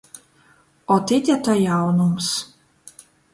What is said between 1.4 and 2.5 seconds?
to jaunums!